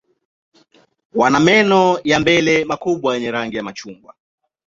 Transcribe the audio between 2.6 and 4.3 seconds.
makubwa yenye rangi ya machungwa.